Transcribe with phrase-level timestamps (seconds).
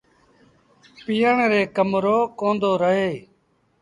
[1.03, 3.09] پيٚئڻ ري ڪم رو ڪوندو رهي۔